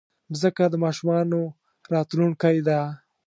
مځکه 0.29 0.63
د 0.69 0.75
ماشومانو 0.83 1.39
راتلونکی 1.93 2.57
ده. 2.67 2.79